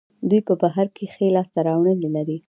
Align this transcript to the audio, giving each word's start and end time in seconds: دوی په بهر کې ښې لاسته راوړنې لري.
دوی 0.29 0.41
په 0.47 0.53
بهر 0.61 0.87
کې 0.95 1.05
ښې 1.13 1.27
لاسته 1.35 1.59
راوړنې 1.67 2.09
لري. 2.15 2.37